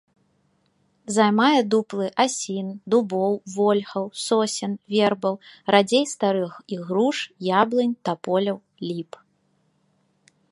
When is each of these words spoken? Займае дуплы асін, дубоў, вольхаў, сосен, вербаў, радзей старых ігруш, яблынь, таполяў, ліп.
Займае 1.15 1.59
дуплы 1.73 2.07
асін, 2.23 2.71
дубоў, 2.93 3.33
вольхаў, 3.57 4.05
сосен, 4.25 4.73
вербаў, 4.93 5.35
радзей 5.75 6.05
старых 6.15 6.51
ігруш, 6.77 7.17
яблынь, 7.61 7.97
таполяў, 8.09 8.57
ліп. 8.89 9.11